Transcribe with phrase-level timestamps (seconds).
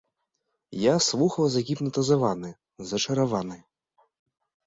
[0.83, 2.49] Я слухаў загіпнатызаваны,
[2.93, 3.57] зачараваны.